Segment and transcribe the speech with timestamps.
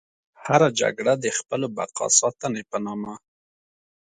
[0.45, 3.13] هره جګړه د خپلو بقا ساتنې په نامه.